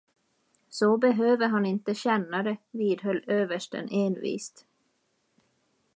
Så 0.69 0.97
behöver 0.97 1.47
han 1.47 1.65
inte 1.65 1.95
känna 1.95 2.43
det, 2.43 2.57
vidhöll 2.71 3.23
översten 3.27 3.87
envist. 3.91 4.65